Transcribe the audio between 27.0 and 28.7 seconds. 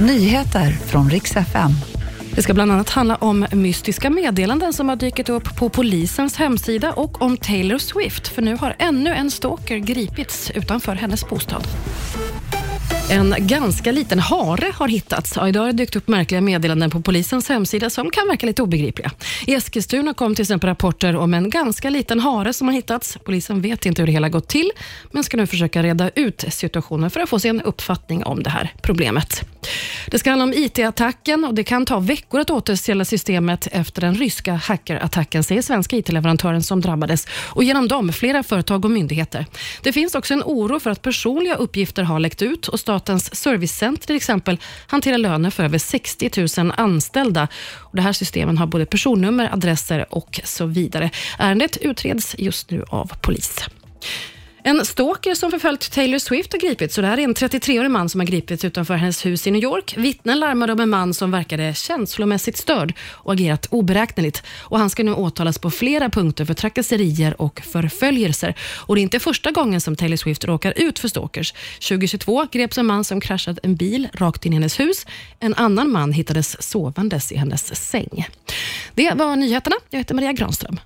för att få sig en uppfattning om det